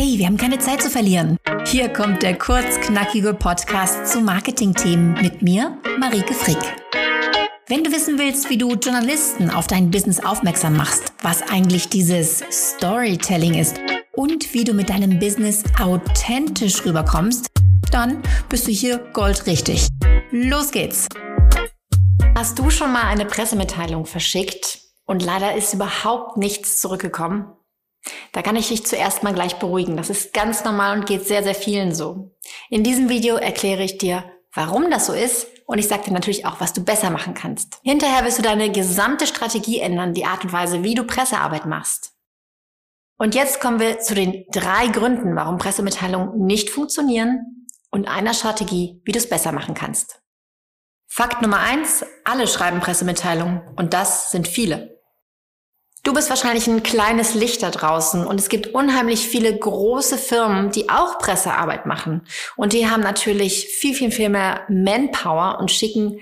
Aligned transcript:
Hey, 0.00 0.16
wir 0.16 0.26
haben 0.26 0.36
keine 0.36 0.60
Zeit 0.60 0.80
zu 0.80 0.90
verlieren. 0.90 1.38
Hier 1.66 1.88
kommt 1.88 2.22
der 2.22 2.38
kurzknackige 2.38 3.34
Podcast 3.34 4.06
zu 4.06 4.20
Marketingthemen 4.20 5.14
mit 5.14 5.42
mir, 5.42 5.76
Marike 5.98 6.34
Frick. 6.34 6.56
Wenn 7.66 7.82
du 7.82 7.90
wissen 7.90 8.16
willst, 8.16 8.48
wie 8.48 8.56
du 8.56 8.74
Journalisten 8.74 9.50
auf 9.50 9.66
dein 9.66 9.90
Business 9.90 10.24
aufmerksam 10.24 10.76
machst, 10.76 11.12
was 11.22 11.42
eigentlich 11.42 11.88
dieses 11.88 12.44
Storytelling 12.48 13.54
ist 13.54 13.80
und 14.12 14.54
wie 14.54 14.62
du 14.62 14.72
mit 14.72 14.88
deinem 14.88 15.18
Business 15.18 15.64
authentisch 15.80 16.84
rüberkommst, 16.84 17.48
dann 17.90 18.22
bist 18.48 18.68
du 18.68 18.70
hier 18.70 18.98
goldrichtig. 19.12 19.88
Los 20.30 20.70
geht's! 20.70 21.08
Hast 22.36 22.56
du 22.56 22.70
schon 22.70 22.92
mal 22.92 23.02
eine 23.02 23.24
Pressemitteilung 23.24 24.06
verschickt 24.06 24.78
und 25.06 25.24
leider 25.24 25.56
ist 25.56 25.74
überhaupt 25.74 26.36
nichts 26.36 26.80
zurückgekommen? 26.80 27.46
Da 28.32 28.42
kann 28.42 28.56
ich 28.56 28.68
dich 28.68 28.86
zuerst 28.86 29.22
mal 29.22 29.34
gleich 29.34 29.56
beruhigen. 29.56 29.96
Das 29.96 30.10
ist 30.10 30.32
ganz 30.32 30.64
normal 30.64 30.98
und 30.98 31.06
geht 31.06 31.26
sehr, 31.26 31.42
sehr 31.42 31.54
vielen 31.54 31.94
so. 31.94 32.36
In 32.70 32.84
diesem 32.84 33.08
Video 33.08 33.36
erkläre 33.36 33.82
ich 33.82 33.98
dir, 33.98 34.24
warum 34.54 34.90
das 34.90 35.06
so 35.06 35.12
ist 35.12 35.46
und 35.66 35.78
ich 35.78 35.88
sage 35.88 36.04
dir 36.04 36.12
natürlich 36.12 36.46
auch, 36.46 36.60
was 36.60 36.72
du 36.72 36.82
besser 36.82 37.10
machen 37.10 37.34
kannst. 37.34 37.78
Hinterher 37.82 38.24
wirst 38.24 38.38
du 38.38 38.42
deine 38.42 38.70
gesamte 38.70 39.26
Strategie 39.26 39.80
ändern, 39.80 40.14
die 40.14 40.24
Art 40.24 40.44
und 40.44 40.52
Weise, 40.52 40.82
wie 40.82 40.94
du 40.94 41.04
Pressearbeit 41.04 41.66
machst. 41.66 42.12
Und 43.18 43.34
jetzt 43.34 43.60
kommen 43.60 43.80
wir 43.80 43.98
zu 43.98 44.14
den 44.14 44.44
drei 44.52 44.86
Gründen, 44.86 45.34
warum 45.36 45.58
Pressemitteilungen 45.58 46.46
nicht 46.46 46.70
funktionieren 46.70 47.66
und 47.90 48.08
einer 48.08 48.32
Strategie, 48.32 49.02
wie 49.04 49.12
du 49.12 49.18
es 49.18 49.28
besser 49.28 49.52
machen 49.52 49.74
kannst. 49.74 50.22
Fakt 51.06 51.42
Nummer 51.42 51.58
eins, 51.58 52.04
alle 52.24 52.46
schreiben 52.46 52.80
Pressemitteilungen 52.80 53.62
und 53.76 53.92
das 53.92 54.30
sind 54.30 54.46
viele. 54.46 54.97
Du 56.08 56.14
bist 56.14 56.30
wahrscheinlich 56.30 56.66
ein 56.66 56.82
kleines 56.82 57.34
Licht 57.34 57.62
da 57.62 57.70
draußen 57.70 58.26
und 58.26 58.40
es 58.40 58.48
gibt 58.48 58.68
unheimlich 58.68 59.28
viele 59.28 59.54
große 59.54 60.16
Firmen, 60.16 60.70
die 60.70 60.88
auch 60.88 61.18
Pressearbeit 61.18 61.84
machen. 61.84 62.22
Und 62.56 62.72
die 62.72 62.88
haben 62.88 63.02
natürlich 63.02 63.66
viel, 63.66 63.94
viel, 63.94 64.10
viel 64.10 64.30
mehr 64.30 64.62
Manpower 64.70 65.58
und 65.60 65.70
schicken 65.70 66.20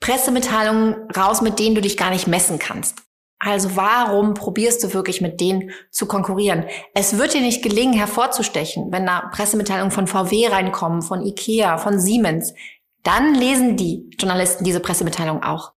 Pressemitteilungen 0.00 1.08
raus, 1.16 1.40
mit 1.40 1.60
denen 1.60 1.76
du 1.76 1.82
dich 1.82 1.96
gar 1.96 2.10
nicht 2.10 2.26
messen 2.26 2.58
kannst. 2.58 2.98
Also 3.38 3.76
warum 3.76 4.34
probierst 4.34 4.82
du 4.82 4.92
wirklich 4.92 5.20
mit 5.20 5.40
denen 5.40 5.70
zu 5.92 6.06
konkurrieren? 6.06 6.64
Es 6.92 7.16
wird 7.16 7.32
dir 7.32 7.42
nicht 7.42 7.62
gelingen, 7.62 7.94
hervorzustechen, 7.94 8.90
wenn 8.90 9.06
da 9.06 9.30
Pressemitteilungen 9.32 9.92
von 9.92 10.08
VW 10.08 10.48
reinkommen, 10.48 11.00
von 11.00 11.24
Ikea, 11.24 11.78
von 11.78 12.00
Siemens. 12.00 12.54
Dann 13.04 13.36
lesen 13.36 13.76
die 13.76 14.10
Journalisten 14.18 14.64
diese 14.64 14.80
Pressemitteilung 14.80 15.44
auch. 15.44 15.75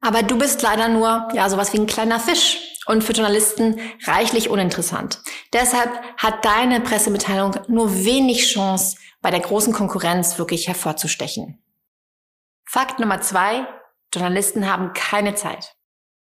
Aber 0.00 0.22
du 0.22 0.38
bist 0.38 0.62
leider 0.62 0.88
nur, 0.88 1.28
ja, 1.32 1.48
sowas 1.48 1.72
wie 1.72 1.78
ein 1.78 1.86
kleiner 1.86 2.20
Fisch 2.20 2.58
und 2.86 3.02
für 3.02 3.12
Journalisten 3.12 3.80
reichlich 4.04 4.48
uninteressant. 4.48 5.20
Deshalb 5.52 5.90
hat 6.16 6.44
deine 6.44 6.80
Pressemitteilung 6.80 7.56
nur 7.68 8.04
wenig 8.04 8.52
Chance, 8.52 8.96
bei 9.22 9.30
der 9.32 9.40
großen 9.40 9.72
Konkurrenz 9.72 10.38
wirklich 10.38 10.68
hervorzustechen. 10.68 11.60
Fakt 12.64 13.00
Nummer 13.00 13.20
zwei, 13.20 13.66
Journalisten 14.14 14.70
haben 14.70 14.92
keine 14.92 15.34
Zeit. 15.34 15.74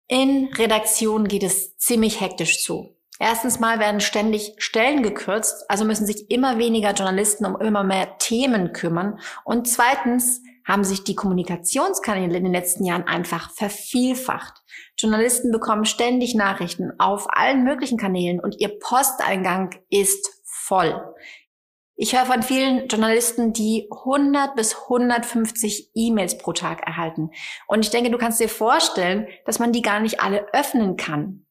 In 0.08 0.49
Redaktionen 0.53 1.27
geht 1.27 1.44
es 1.44 1.75
ziemlich 1.75 2.21
hektisch 2.21 2.64
zu. 2.64 2.95
Erstens 3.19 3.59
mal 3.59 3.80
werden 3.80 3.99
ständig 3.99 4.53
Stellen 4.59 5.03
gekürzt, 5.03 5.66
also 5.69 5.83
müssen 5.83 6.05
sich 6.05 6.30
immer 6.30 6.59
weniger 6.59 6.94
Journalisten 6.94 7.45
um 7.45 7.59
immer 7.59 7.83
mehr 7.83 8.17
Themen 8.19 8.71
kümmern. 8.71 9.19
Und 9.44 9.67
zweitens 9.67 10.42
haben 10.68 10.84
sich 10.84 11.04
die 11.04 11.16
Kommunikationskanäle 11.16 12.38
in 12.38 12.44
den 12.44 12.54
letzten 12.54 12.84
Jahren 12.84 13.08
einfach 13.08 13.52
vervielfacht. 13.52 14.62
Journalisten 14.98 15.52
bekommen 15.52 15.86
ständig 15.86 16.36
Nachrichten 16.36 16.92
auf 17.00 17.28
allen 17.30 17.64
möglichen 17.64 17.98
Kanälen 17.98 18.40
und 18.40 18.60
ihr 18.60 18.78
Posteingang 18.80 19.73
ist 19.90 20.30
voll. 20.44 21.02
Ich 22.00 22.16
höre 22.16 22.28
von 22.28 22.44
vielen 22.44 22.88
Journalisten, 22.90 23.54
die 23.54 23.90
100 23.90 24.56
bis 24.56 24.76
150 24.84 25.92
E-Mails 25.95 26.38
pro 26.38 26.54
Tag 26.54 26.86
erhalten. 26.86 27.32
Und 27.67 27.83
ich 27.83 27.89
denke, 27.89 28.11
du 28.11 28.20
kannst 28.20 28.39
dir 28.39 28.50
vorstellen, 28.50 29.27
dass 29.45 29.58
man 29.58 29.72
die 29.72 29.82
gar 29.82 30.00
nicht 30.00 30.22
alle 30.22 30.45
öffnen 30.54 30.95
kann. 30.95 31.46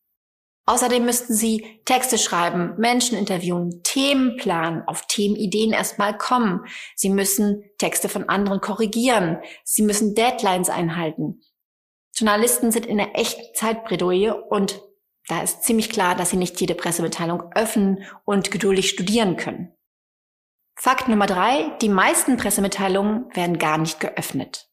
Außerdem 0.69 1.05
müssten 1.05 1.33
Sie 1.33 1.81
Texte 1.85 2.19
schreiben, 2.19 2.75
Menschen 2.77 3.17
interviewen, 3.17 3.83
Themen 3.85 4.37
planen, 4.37 4.83
auf 4.87 5.07
Themenideen 5.07 5.73
erstmal 5.73 6.19
kommen. 6.19 6.67
Sie 6.97 7.09
müssen 7.09 7.65
Texte 7.79 8.09
von 8.09 8.29
anderen 8.29 8.61
korrigieren. 8.61 9.39
Sie 9.63 9.83
müssen 9.83 10.17
Deadlines 10.17 10.69
einhalten. 10.69 11.41
Journalisten 12.17 12.73
sind 12.73 12.87
in 12.87 12.97
der 12.97 13.17
echten 13.17 13.55
Zeitbredouille 13.55 14.35
und 14.35 14.83
da 15.29 15.43
ist 15.43 15.63
ziemlich 15.63 15.91
klar, 15.91 16.15
dass 16.17 16.31
sie 16.31 16.37
nicht 16.37 16.61
jede 16.61 16.75
Pressemitteilung 16.75 17.53
öffnen 17.55 18.05
und 18.25 18.51
geduldig 18.51 18.89
studieren 18.89 19.37
können. 19.37 19.73
Fakt 20.79 21.09
Nummer 21.09 21.27
drei, 21.27 21.77
die 21.81 21.89
meisten 21.89 22.37
Pressemitteilungen 22.37 23.35
werden 23.35 23.59
gar 23.59 23.79
nicht 23.79 24.01
geöffnet. 24.01 24.66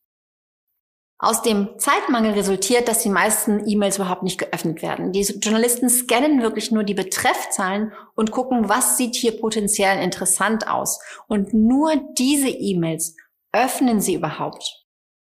Aus 1.24 1.42
dem 1.42 1.70
Zeitmangel 1.78 2.34
resultiert, 2.34 2.90
dass 2.90 3.02
die 3.02 3.10
meisten 3.10 3.66
E-Mails 3.66 3.96
überhaupt 3.96 4.24
nicht 4.24 4.38
geöffnet 4.38 4.82
werden. 4.82 5.14
Die 5.14 5.22
Journalisten 5.22 5.90
scannen 5.90 6.42
wirklich 6.42 6.70
nur 6.70 6.84
die 6.84 6.94
Betreffzahlen 6.94 7.94
und 8.14 8.32
gucken, 8.32 8.68
was 8.68 8.98
sieht 8.98 9.16
hier 9.16 9.40
potenziell 9.40 10.04
interessant 10.04 10.68
aus. 10.68 11.00
Und 11.30 11.54
nur 11.54 11.94
diese 12.18 12.50
E-Mails 12.50 13.16
öffnen 13.54 14.02
sie 14.02 14.16
überhaupt. 14.16 14.84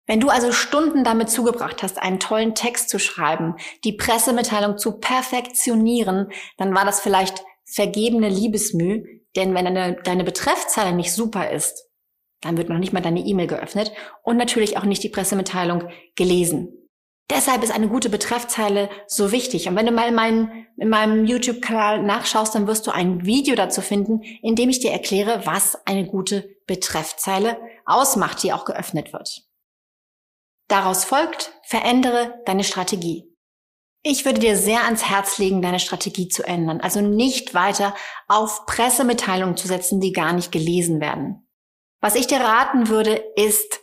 Wenn 0.05 0.19
du 0.19 0.27
also 0.27 0.51
Stunden 0.51 1.05
damit 1.05 1.29
zugebracht 1.29 1.81
hast, 1.81 2.01
einen 2.01 2.19
tollen 2.19 2.53
Text 2.53 2.89
zu 2.89 2.99
schreiben, 2.99 3.55
die 3.85 3.93
Pressemitteilung 3.93 4.77
zu 4.77 4.99
perfektionieren, 4.99 6.33
dann 6.57 6.75
war 6.75 6.83
das 6.83 6.99
vielleicht 6.99 7.45
vergebene 7.63 8.27
Liebesmüh, 8.27 9.21
denn 9.37 9.55
wenn 9.55 9.63
deine, 9.63 9.95
deine 10.03 10.25
Betreffzeile 10.25 10.93
nicht 10.93 11.13
super 11.13 11.49
ist, 11.49 11.86
dann 12.41 12.57
wird 12.57 12.69
noch 12.69 12.77
nicht 12.77 12.93
mal 12.93 13.01
deine 13.01 13.21
E-Mail 13.21 13.47
geöffnet 13.47 13.91
und 14.23 14.37
natürlich 14.37 14.77
auch 14.77 14.83
nicht 14.83 15.03
die 15.03 15.09
Pressemitteilung 15.09 15.89
gelesen. 16.15 16.87
Deshalb 17.29 17.61
ist 17.61 17.71
eine 17.71 17.89
gute 17.89 18.09
Betreffzeile 18.09 18.89
so 19.05 19.33
wichtig. 19.33 19.67
Und 19.67 19.75
wenn 19.75 19.85
du 19.85 19.91
mal 19.91 20.07
in, 20.07 20.15
meinen, 20.15 20.67
in 20.77 20.87
meinem 20.87 21.25
YouTube-Kanal 21.25 22.01
nachschaust, 22.01 22.55
dann 22.55 22.67
wirst 22.67 22.87
du 22.87 22.91
ein 22.91 23.25
Video 23.25 23.55
dazu 23.55 23.81
finden, 23.81 24.21
in 24.41 24.55
dem 24.55 24.69
ich 24.69 24.79
dir 24.79 24.91
erkläre, 24.91 25.45
was 25.45 25.85
eine 25.85 26.07
gute 26.07 26.55
Betreffzeile 26.67 27.59
ausmacht, 27.85 28.43
die 28.43 28.53
auch 28.53 28.63
geöffnet 28.63 29.11
wird. 29.11 29.43
Daraus 30.69 31.03
folgt, 31.03 31.53
verändere 31.63 32.41
deine 32.45 32.63
Strategie. 32.63 33.33
Ich 34.03 34.23
würde 34.23 34.39
dir 34.39 34.55
sehr 34.55 34.85
ans 34.85 35.09
Herz 35.09 35.37
legen, 35.37 35.61
deine 35.61 35.79
Strategie 35.79 36.29
zu 36.29 36.43
ändern. 36.43 36.79
Also 36.79 37.01
nicht 37.01 37.53
weiter 37.53 37.93
auf 38.29 38.65
Pressemitteilungen 38.65 39.57
zu 39.57 39.67
setzen, 39.67 39.99
die 39.99 40.13
gar 40.13 40.31
nicht 40.31 40.51
gelesen 40.53 41.01
werden. 41.01 41.46
Was 42.01 42.15
ich 42.15 42.27
dir 42.27 42.39
raten 42.39 42.89
würde, 42.89 43.21
ist, 43.35 43.79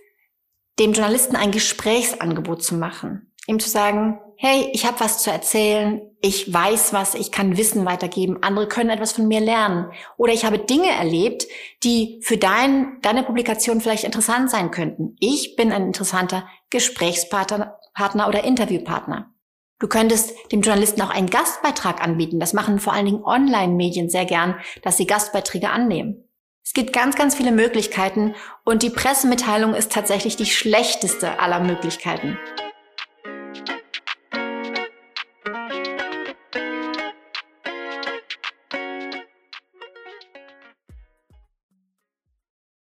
dem 0.79 0.93
Journalisten 0.93 1.37
ein 1.37 1.51
Gesprächsangebot 1.51 2.63
zu 2.63 2.75
machen. 2.75 3.33
Ihm 3.47 3.61
zu 3.61 3.69
sagen, 3.69 4.19
hey, 4.37 4.71
ich 4.73 4.87
habe 4.87 5.01
was 5.01 5.23
zu 5.23 5.31
erzählen, 5.31 6.01
ich 6.21 6.53
weiß 6.53 6.93
was, 6.93 7.15
ich 7.15 7.31
kann 7.31 7.57
Wissen 7.57 7.85
weitergeben, 7.85 8.39
andere 8.43 8.67
können 8.67 8.91
etwas 8.91 9.13
von 9.13 9.29
mir 9.29 9.41
lernen. 9.41 9.91
Oder 10.17 10.33
ich 10.33 10.45
habe 10.45 10.59
Dinge 10.59 10.91
erlebt, 10.91 11.47
die 11.83 12.21
für 12.23 12.39
dein, 12.39 12.99
deine 13.03 13.23
Publikation 13.23 13.81
vielleicht 13.81 14.05
interessant 14.05 14.51
sein 14.51 14.71
könnten. 14.71 15.17
Ich 15.21 15.57
bin 15.57 15.73
ein 15.73 15.87
interessanter 15.87 16.49
Gesprächspartner 16.71 17.79
Partner 17.95 18.29
oder 18.29 18.45
Interviewpartner. 18.45 19.33
Du 19.79 19.89
könntest 19.89 20.33
dem 20.51 20.63
Journalisten 20.63 21.03
auch 21.03 21.11
einen 21.11 21.31
Gastbeitrag 21.31 22.03
anbieten. 22.03 22.41
Das 22.41 22.53
machen 22.53 22.79
vor 22.79 22.93
allen 22.93 23.07
Dingen 23.07 23.25
Online-Medien 23.25 24.09
sehr 24.09 24.25
gern, 24.25 24.57
dass 24.83 24.97
sie 24.97 25.07
Gastbeiträge 25.07 25.71
annehmen. 25.71 26.24
Es 26.67 26.73
gibt 26.73 26.95
ganz, 26.95 27.15
ganz 27.15 27.35
viele 27.37 27.53
Möglichkeiten 27.53 28.35
und 28.65 28.83
die 28.83 28.89
Pressemitteilung 28.89 29.75
ist 29.75 29.93
tatsächlich 29.93 30.37
die 30.37 30.47
schlechteste 30.47 31.39
aller 31.39 31.61
Möglichkeiten. 31.61 32.39